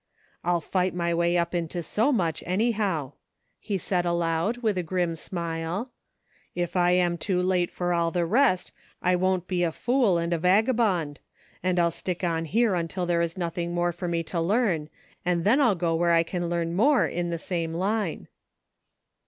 [0.43, 3.13] "I'll fight my way up into so much, a \yhow,"
[3.59, 5.91] he said aloud, with a grim smile;"
[6.55, 8.71] if I am too late for all the rest,
[9.03, 11.19] I won't be a fool an'l a vaga bond;
[11.61, 14.89] and I'll stick on here until there is nothing more for me to learn,
[15.23, 15.85] and then I'll g<?
[15.99, 18.27] whe e I can learn more in the same line."